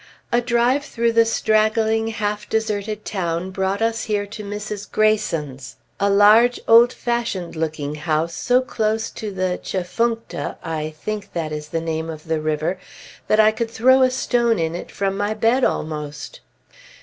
A 0.31 0.41
drive 0.41 0.83
through 0.83 1.11
the 1.11 1.25
straggling, 1.25 2.07
half 2.07 2.49
deserted 2.49 3.05
town 3.05 3.51
brought 3.51 3.83
us 3.83 4.05
here 4.05 4.25
to 4.25 4.43
Mrs. 4.43 4.91
Greyson's, 4.91 5.75
a 5.99 6.09
large, 6.09 6.59
old 6.67 6.91
fashioned 6.91 7.55
looking 7.55 7.93
house 7.93 8.33
so 8.33 8.61
close 8.61 9.11
to 9.11 9.29
the 9.31 9.59
Tchefuncta 9.61 10.57
(I 10.63 10.89
think 10.99 11.33
that 11.33 11.51
is 11.51 11.67
the 11.67 11.81
name 11.81 12.09
of 12.09 12.23
the 12.23 12.41
river) 12.41 12.79
that 13.27 13.39
I 13.39 13.51
could 13.51 13.69
throw 13.69 14.01
a 14.01 14.09
stone 14.09 14.57
in 14.57 14.73
it 14.73 14.89
from 14.89 15.15
my 15.15 15.35
bed, 15.35 15.63
almost. 15.63 16.39